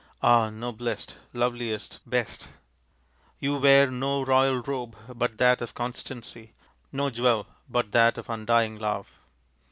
[0.23, 2.49] Ah, noblest, loveliest, best!
[3.37, 6.53] You wear no royal robe but that of constancy,
[6.91, 9.19] no jewel but that of undying love.